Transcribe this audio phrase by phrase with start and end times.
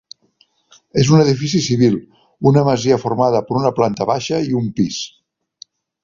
[1.01, 1.97] És un edifici civil,
[2.51, 4.99] una masia formada per una planta baixa i un pis.